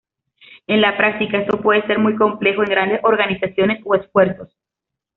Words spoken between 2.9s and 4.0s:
organizaciones o